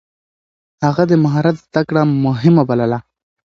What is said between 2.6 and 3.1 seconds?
بلله.